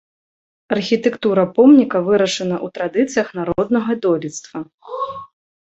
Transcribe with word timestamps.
Архітэктура 0.75 1.43
помніка 1.57 2.01
вырашана 2.09 2.57
ў 2.65 2.67
традыцыях 2.79 3.27
народнага 3.41 3.91
дойлідства. 4.07 4.57